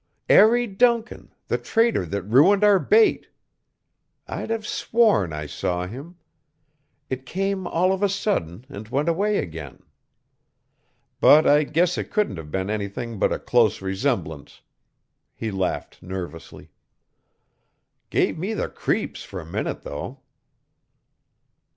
"'Arry 0.31 0.65
Duncan, 0.65 1.31
the 1.47 1.59
traitor 1.59 2.07
that 2.07 2.23
ruined 2.23 2.63
our 2.63 2.79
bait. 2.79 3.27
I'd 4.27 4.49
have 4.49 4.65
sworn 4.65 5.31
I 5.31 5.45
saw 5.45 5.85
him. 5.85 6.17
It 7.11 7.23
came 7.23 7.67
all 7.67 7.93
of 7.93 8.01
a 8.01 8.09
sudden 8.09 8.65
and 8.67 8.87
went 8.87 9.07
away 9.09 9.37
again. 9.37 9.83
But 11.19 11.45
I 11.45 11.65
guess 11.65 11.99
it 11.99 12.09
couldn't 12.09 12.37
have 12.37 12.49
been 12.49 12.67
anything 12.71 13.19
but 13.19 13.31
a 13.31 13.37
close 13.37 13.79
resemblance." 13.79 14.61
He 15.35 15.51
laughed 15.51 16.01
nervously. 16.01 16.71
"Gave 18.09 18.39
me 18.39 18.55
the 18.55 18.69
creeps 18.69 19.21
for 19.21 19.39
a 19.39 19.45
minute, 19.45 19.83
though." 19.83 20.21